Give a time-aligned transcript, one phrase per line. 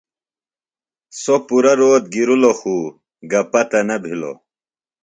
[1.21, 2.75] سوۡ پُرہ روت گِرِلوۡ خو
[3.31, 4.37] گہ پتہ نہ بِھلوۡ۔